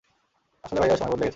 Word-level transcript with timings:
আসলে 0.63 0.79
ভাইয়া, 0.79 0.95
সময় 0.95 1.11
বদলে 1.11 1.23
গেছে। 1.23 1.29